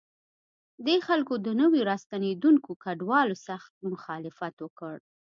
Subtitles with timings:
[0.85, 4.95] دې خلکو د نویو راستنېدونکو کډوالو سخت مخالفت وکړ.